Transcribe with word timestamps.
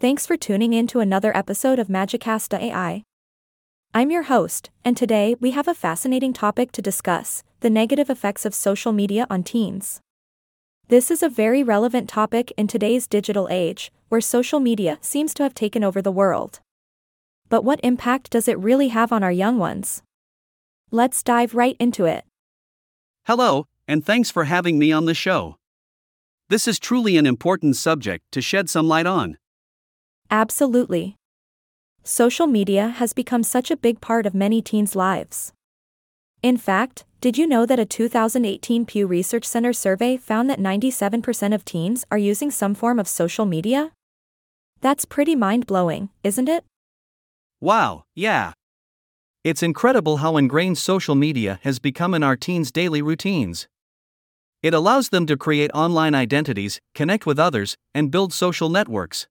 Thanks 0.00 0.26
for 0.26 0.36
tuning 0.36 0.74
in 0.74 0.86
to 0.88 1.00
another 1.00 1.36
episode 1.36 1.80
of 1.80 1.88
Magicasta 1.88 2.60
Magicast.ai. 2.60 3.02
I'm 3.92 4.12
your 4.12 4.22
host, 4.22 4.70
and 4.84 4.96
today 4.96 5.34
we 5.40 5.50
have 5.50 5.66
a 5.66 5.74
fascinating 5.74 6.32
topic 6.32 6.70
to 6.72 6.80
discuss 6.80 7.42
the 7.62 7.68
negative 7.68 8.08
effects 8.08 8.46
of 8.46 8.54
social 8.54 8.92
media 8.92 9.26
on 9.28 9.42
teens. 9.42 10.00
This 10.86 11.10
is 11.10 11.20
a 11.20 11.28
very 11.28 11.64
relevant 11.64 12.08
topic 12.08 12.52
in 12.56 12.68
today's 12.68 13.08
digital 13.08 13.48
age, 13.50 13.90
where 14.08 14.20
social 14.20 14.60
media 14.60 14.98
seems 15.00 15.34
to 15.34 15.42
have 15.42 15.52
taken 15.52 15.82
over 15.82 16.00
the 16.00 16.12
world. 16.12 16.60
But 17.48 17.64
what 17.64 17.80
impact 17.82 18.30
does 18.30 18.46
it 18.46 18.56
really 18.56 18.88
have 18.88 19.10
on 19.10 19.24
our 19.24 19.32
young 19.32 19.58
ones? 19.58 20.04
Let's 20.92 21.24
dive 21.24 21.56
right 21.56 21.76
into 21.80 22.04
it. 22.04 22.24
Hello, 23.26 23.66
and 23.88 24.06
thanks 24.06 24.30
for 24.30 24.44
having 24.44 24.78
me 24.78 24.92
on 24.92 25.06
the 25.06 25.12
show. 25.14 25.56
This 26.48 26.68
is 26.68 26.78
truly 26.78 27.16
an 27.16 27.26
important 27.26 27.74
subject 27.74 28.22
to 28.30 28.40
shed 28.40 28.70
some 28.70 28.86
light 28.86 29.06
on. 29.06 29.38
Absolutely. 30.30 31.16
Social 32.04 32.46
media 32.46 32.88
has 32.88 33.14
become 33.14 33.42
such 33.42 33.70
a 33.70 33.76
big 33.76 34.00
part 34.00 34.26
of 34.26 34.34
many 34.34 34.60
teens' 34.60 34.94
lives. 34.94 35.52
In 36.42 36.56
fact, 36.56 37.04
did 37.20 37.38
you 37.38 37.46
know 37.46 37.64
that 37.64 37.80
a 37.80 37.86
2018 37.86 38.84
Pew 38.84 39.06
Research 39.06 39.44
Center 39.44 39.72
survey 39.72 40.16
found 40.16 40.50
that 40.50 40.60
97% 40.60 41.54
of 41.54 41.64
teens 41.64 42.04
are 42.10 42.18
using 42.18 42.50
some 42.50 42.74
form 42.74 42.98
of 42.98 43.08
social 43.08 43.46
media? 43.46 43.92
That's 44.80 45.04
pretty 45.04 45.34
mind 45.34 45.66
blowing, 45.66 46.10
isn't 46.22 46.48
it? 46.48 46.64
Wow, 47.60 48.04
yeah. 48.14 48.52
It's 49.42 49.62
incredible 49.62 50.18
how 50.18 50.36
ingrained 50.36 50.78
social 50.78 51.14
media 51.14 51.58
has 51.62 51.78
become 51.78 52.12
in 52.12 52.22
our 52.22 52.36
teens' 52.36 52.70
daily 52.70 53.00
routines. 53.00 53.66
It 54.62 54.74
allows 54.74 55.08
them 55.08 55.26
to 55.26 55.36
create 55.36 55.70
online 55.72 56.14
identities, 56.14 56.80
connect 56.94 57.24
with 57.24 57.38
others, 57.38 57.76
and 57.94 58.10
build 58.10 58.32
social 58.32 58.68
networks. 58.68 59.26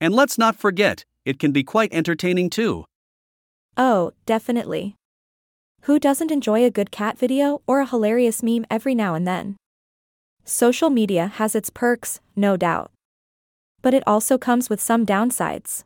And 0.00 0.14
let's 0.14 0.38
not 0.38 0.56
forget, 0.56 1.04
it 1.24 1.38
can 1.38 1.52
be 1.52 1.64
quite 1.64 1.92
entertaining 1.92 2.50
too. 2.50 2.84
Oh, 3.76 4.12
definitely. 4.26 4.94
Who 5.82 5.98
doesn't 5.98 6.30
enjoy 6.30 6.64
a 6.64 6.70
good 6.70 6.90
cat 6.90 7.18
video 7.18 7.62
or 7.66 7.80
a 7.80 7.86
hilarious 7.86 8.42
meme 8.42 8.66
every 8.70 8.94
now 8.94 9.14
and 9.14 9.26
then? 9.26 9.56
Social 10.44 10.90
media 10.90 11.26
has 11.26 11.54
its 11.54 11.70
perks, 11.70 12.20
no 12.34 12.56
doubt. 12.56 12.90
But 13.82 13.94
it 13.94 14.02
also 14.06 14.38
comes 14.38 14.70
with 14.70 14.80
some 14.80 15.06
downsides. 15.06 15.84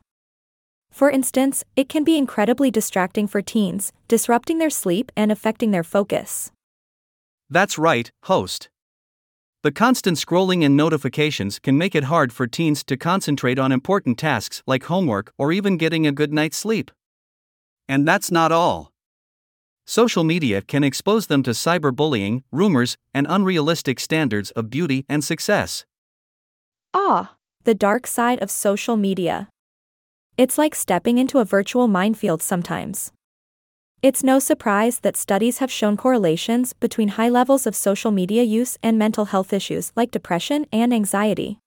For 0.91 1.09
instance, 1.09 1.63
it 1.75 1.89
can 1.89 2.03
be 2.03 2.17
incredibly 2.17 2.69
distracting 2.69 3.27
for 3.27 3.41
teens, 3.41 3.91
disrupting 4.07 4.59
their 4.59 4.69
sleep 4.69 5.11
and 5.15 5.31
affecting 5.31 5.71
their 5.71 5.83
focus. 5.83 6.51
That's 7.49 7.77
right, 7.77 8.11
host. 8.23 8.69
The 9.63 9.71
constant 9.71 10.17
scrolling 10.17 10.65
and 10.65 10.75
notifications 10.75 11.57
can 11.57 11.77
make 11.77 11.95
it 11.95 12.03
hard 12.03 12.33
for 12.33 12.47
teens 12.47 12.83
to 12.83 12.97
concentrate 12.97 13.57
on 13.57 13.71
important 13.71 14.17
tasks 14.17 14.61
like 14.67 14.83
homework 14.83 15.31
or 15.37 15.53
even 15.53 15.77
getting 15.77 16.05
a 16.05 16.11
good 16.11 16.33
night's 16.33 16.57
sleep. 16.57 16.91
And 17.87 18.05
that's 18.05 18.29
not 18.29 18.51
all. 18.51 18.91
Social 19.85 20.25
media 20.25 20.61
can 20.61 20.83
expose 20.83 21.27
them 21.27 21.43
to 21.43 21.51
cyberbullying, 21.51 22.43
rumors, 22.51 22.97
and 23.13 23.25
unrealistic 23.29 24.01
standards 24.01 24.51
of 24.51 24.69
beauty 24.69 25.05
and 25.07 25.23
success. 25.23 25.85
Ah, 26.93 27.35
the 27.63 27.73
dark 27.73 28.05
side 28.05 28.43
of 28.43 28.51
social 28.51 28.97
media. 28.97 29.47
It's 30.37 30.57
like 30.57 30.75
stepping 30.75 31.19
into 31.19 31.39
a 31.39 31.45
virtual 31.45 31.87
minefield 31.87 32.41
sometimes. 32.41 33.13
It's 34.03 34.21
no 34.21 34.37
surprise 34.37 34.99
that 34.99 35.15
studies 35.15 35.59
have 35.59 35.71
shown 35.71 35.95
correlations 35.95 36.73
between 36.73 37.15
high 37.15 37.29
levels 37.29 37.65
of 37.65 37.73
social 37.73 38.11
media 38.11 38.43
use 38.43 38.77
and 38.83 38.99
mental 38.99 39.23
health 39.23 39.53
issues 39.53 39.93
like 39.95 40.11
depression 40.11 40.65
and 40.73 40.93
anxiety. 40.93 41.59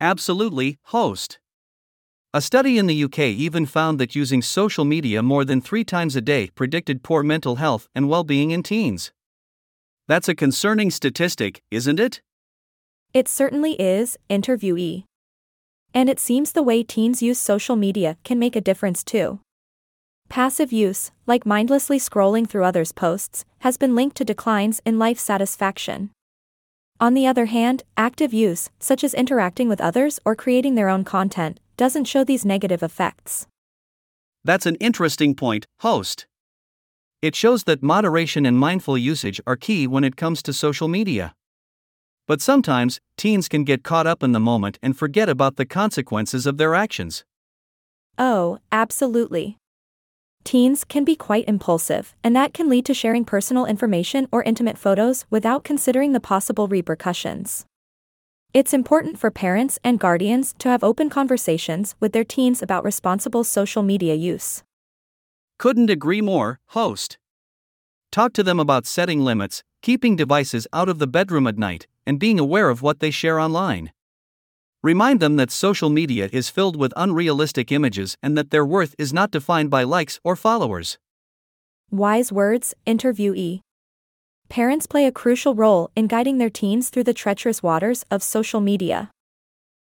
Absolutely, 0.00 0.78
host. 0.84 1.40
A 2.32 2.40
study 2.40 2.78
in 2.78 2.86
the 2.86 3.04
UK 3.04 3.18
even 3.18 3.66
found 3.66 4.00
that 4.00 4.16
using 4.16 4.40
social 4.40 4.86
media 4.86 5.22
more 5.22 5.44
than 5.44 5.60
three 5.60 5.84
times 5.84 6.16
a 6.16 6.22
day 6.22 6.48
predicted 6.54 7.02
poor 7.02 7.22
mental 7.22 7.56
health 7.56 7.86
and 7.94 8.08
well 8.08 8.24
being 8.24 8.50
in 8.50 8.62
teens. 8.62 9.12
That's 10.08 10.30
a 10.30 10.34
concerning 10.34 10.90
statistic, 10.90 11.60
isn't 11.70 12.00
it? 12.00 12.22
It 13.12 13.28
certainly 13.28 13.72
is, 13.72 14.16
interviewee. 14.30 15.04
And 15.92 16.08
it 16.08 16.18
seems 16.18 16.52
the 16.52 16.62
way 16.62 16.82
teens 16.82 17.20
use 17.20 17.38
social 17.38 17.76
media 17.76 18.16
can 18.24 18.38
make 18.38 18.56
a 18.56 18.62
difference 18.62 19.04
too. 19.04 19.40
Passive 20.32 20.72
use, 20.72 21.10
like 21.26 21.44
mindlessly 21.44 21.98
scrolling 21.98 22.48
through 22.48 22.64
others' 22.64 22.90
posts, 22.90 23.44
has 23.58 23.76
been 23.76 23.94
linked 23.94 24.16
to 24.16 24.24
declines 24.24 24.80
in 24.86 24.98
life 24.98 25.18
satisfaction. 25.18 26.08
On 26.98 27.12
the 27.12 27.26
other 27.26 27.44
hand, 27.44 27.82
active 27.98 28.32
use, 28.32 28.70
such 28.80 29.04
as 29.04 29.12
interacting 29.12 29.68
with 29.68 29.78
others 29.78 30.18
or 30.24 30.34
creating 30.34 30.74
their 30.74 30.88
own 30.88 31.04
content, 31.04 31.60
doesn't 31.76 32.06
show 32.06 32.24
these 32.24 32.46
negative 32.46 32.82
effects. 32.82 33.46
That's 34.42 34.64
an 34.64 34.76
interesting 34.76 35.34
point, 35.34 35.66
host. 35.80 36.26
It 37.20 37.36
shows 37.36 37.64
that 37.64 37.82
moderation 37.82 38.46
and 38.46 38.56
mindful 38.58 38.96
usage 38.96 39.38
are 39.46 39.56
key 39.56 39.86
when 39.86 40.02
it 40.02 40.16
comes 40.16 40.42
to 40.44 40.54
social 40.54 40.88
media. 40.88 41.34
But 42.26 42.40
sometimes, 42.40 43.00
teens 43.18 43.50
can 43.50 43.64
get 43.64 43.84
caught 43.84 44.06
up 44.06 44.22
in 44.22 44.32
the 44.32 44.40
moment 44.40 44.78
and 44.82 44.96
forget 44.96 45.28
about 45.28 45.56
the 45.56 45.66
consequences 45.66 46.46
of 46.46 46.56
their 46.56 46.74
actions. 46.74 47.22
Oh, 48.16 48.60
absolutely. 48.72 49.58
Teens 50.44 50.84
can 50.84 51.04
be 51.04 51.16
quite 51.16 51.48
impulsive, 51.48 52.14
and 52.24 52.34
that 52.34 52.52
can 52.52 52.68
lead 52.68 52.84
to 52.86 52.94
sharing 52.94 53.24
personal 53.24 53.64
information 53.64 54.28
or 54.32 54.42
intimate 54.42 54.76
photos 54.76 55.24
without 55.30 55.64
considering 55.64 56.12
the 56.12 56.20
possible 56.20 56.68
repercussions. 56.68 57.64
It's 58.52 58.74
important 58.74 59.18
for 59.18 59.30
parents 59.30 59.78
and 59.82 59.98
guardians 59.98 60.54
to 60.58 60.68
have 60.68 60.84
open 60.84 61.08
conversations 61.08 61.94
with 62.00 62.12
their 62.12 62.24
teens 62.24 62.60
about 62.60 62.84
responsible 62.84 63.44
social 63.44 63.82
media 63.82 64.14
use. 64.14 64.62
Couldn't 65.58 65.90
agree 65.90 66.20
more, 66.20 66.60
host. 66.68 67.16
Talk 68.10 68.34
to 68.34 68.42
them 68.42 68.60
about 68.60 68.84
setting 68.84 69.20
limits, 69.20 69.62
keeping 69.80 70.16
devices 70.16 70.66
out 70.72 70.90
of 70.90 70.98
the 70.98 71.06
bedroom 71.06 71.46
at 71.46 71.56
night, 71.56 71.86
and 72.06 72.18
being 72.18 72.38
aware 72.38 72.68
of 72.68 72.82
what 72.82 73.00
they 73.00 73.10
share 73.10 73.40
online. 73.40 73.90
Remind 74.82 75.20
them 75.20 75.36
that 75.36 75.52
social 75.52 75.90
media 75.90 76.28
is 76.32 76.48
filled 76.48 76.74
with 76.74 76.92
unrealistic 76.96 77.70
images 77.70 78.16
and 78.20 78.36
that 78.36 78.50
their 78.50 78.66
worth 78.66 78.96
is 78.98 79.12
not 79.12 79.30
defined 79.30 79.70
by 79.70 79.84
likes 79.84 80.18
or 80.24 80.34
followers. 80.34 80.98
Wise 81.92 82.32
words, 82.32 82.74
interviewee. 82.84 83.60
Parents 84.48 84.88
play 84.88 85.06
a 85.06 85.12
crucial 85.12 85.54
role 85.54 85.90
in 85.94 86.08
guiding 86.08 86.38
their 86.38 86.50
teens 86.50 86.90
through 86.90 87.04
the 87.04 87.14
treacherous 87.14 87.62
waters 87.62 88.04
of 88.10 88.24
social 88.24 88.60
media. 88.60 89.10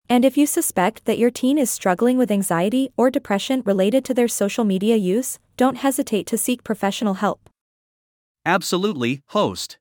And 0.09 0.23
if 0.23 0.37
you 0.37 0.45
suspect 0.45 1.05
that 1.05 1.17
your 1.17 1.31
teen 1.31 1.57
is 1.57 1.71
struggling 1.71 2.17
with 2.17 2.29
anxiety 2.29 2.91
or 2.95 3.09
depression 3.09 3.63
related 3.65 4.05
to 4.05 4.13
their 4.13 4.27
social 4.27 4.63
media 4.63 4.95
use, 4.95 5.39
don't 5.57 5.77
hesitate 5.77 6.27
to 6.27 6.37
seek 6.37 6.63
professional 6.63 7.15
help. 7.15 7.49
Absolutely, 8.45 9.23
host. 9.29 9.79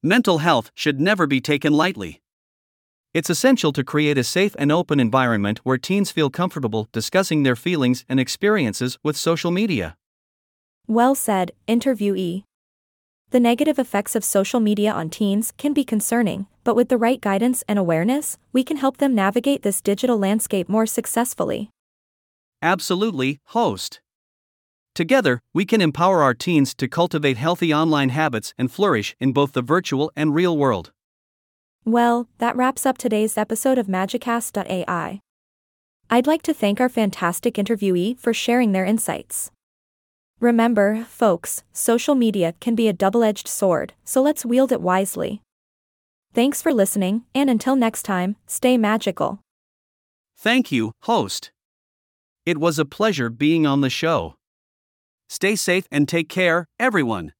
Mental 0.00 0.38
health 0.38 0.70
should 0.74 1.00
never 1.00 1.26
be 1.26 1.40
taken 1.40 1.72
lightly. 1.72 2.21
It's 3.14 3.28
essential 3.28 3.72
to 3.74 3.84
create 3.84 4.16
a 4.16 4.24
safe 4.24 4.56
and 4.58 4.72
open 4.72 4.98
environment 4.98 5.60
where 5.64 5.76
teens 5.76 6.10
feel 6.10 6.30
comfortable 6.30 6.88
discussing 6.92 7.42
their 7.42 7.56
feelings 7.56 8.06
and 8.08 8.18
experiences 8.18 8.98
with 9.02 9.18
social 9.18 9.50
media. 9.50 9.96
Well 10.86 11.14
said, 11.14 11.52
interviewee. 11.68 12.44
The 13.28 13.40
negative 13.40 13.78
effects 13.78 14.16
of 14.16 14.24
social 14.24 14.60
media 14.60 14.92
on 14.92 15.10
teens 15.10 15.52
can 15.58 15.74
be 15.74 15.84
concerning, 15.84 16.46
but 16.64 16.74
with 16.74 16.88
the 16.88 16.96
right 16.96 17.20
guidance 17.20 17.62
and 17.68 17.78
awareness, 17.78 18.38
we 18.50 18.64
can 18.64 18.78
help 18.78 18.96
them 18.96 19.14
navigate 19.14 19.60
this 19.60 19.82
digital 19.82 20.18
landscape 20.18 20.70
more 20.70 20.86
successfully. 20.86 21.68
Absolutely, 22.62 23.40
host. 23.48 24.00
Together, 24.94 25.42
we 25.52 25.66
can 25.66 25.82
empower 25.82 26.22
our 26.22 26.34
teens 26.34 26.74
to 26.76 26.88
cultivate 26.88 27.36
healthy 27.36 27.74
online 27.74 28.08
habits 28.08 28.54
and 28.56 28.72
flourish 28.72 29.14
in 29.20 29.32
both 29.32 29.52
the 29.52 29.62
virtual 29.62 30.10
and 30.16 30.34
real 30.34 30.56
world. 30.56 30.92
Well, 31.84 32.28
that 32.38 32.54
wraps 32.54 32.86
up 32.86 32.96
today's 32.96 33.36
episode 33.36 33.76
of 33.76 33.88
Magicast.ai. 33.88 35.20
I'd 36.10 36.26
like 36.26 36.42
to 36.42 36.54
thank 36.54 36.80
our 36.80 36.88
fantastic 36.88 37.54
interviewee 37.54 38.18
for 38.18 38.32
sharing 38.32 38.70
their 38.70 38.84
insights. 38.84 39.50
Remember, 40.38 41.04
folks, 41.04 41.64
social 41.72 42.14
media 42.14 42.54
can 42.60 42.76
be 42.76 42.86
a 42.86 42.92
double 42.92 43.24
edged 43.24 43.48
sword, 43.48 43.94
so 44.04 44.22
let's 44.22 44.44
wield 44.44 44.70
it 44.70 44.80
wisely. 44.80 45.42
Thanks 46.32 46.62
for 46.62 46.72
listening, 46.72 47.24
and 47.34 47.50
until 47.50 47.74
next 47.74 48.04
time, 48.04 48.36
stay 48.46 48.78
magical. 48.78 49.40
Thank 50.36 50.70
you, 50.70 50.92
host. 51.02 51.50
It 52.46 52.58
was 52.58 52.78
a 52.78 52.84
pleasure 52.84 53.28
being 53.28 53.66
on 53.66 53.80
the 53.80 53.90
show. 53.90 54.34
Stay 55.28 55.56
safe 55.56 55.86
and 55.90 56.08
take 56.08 56.28
care, 56.28 56.66
everyone. 56.78 57.32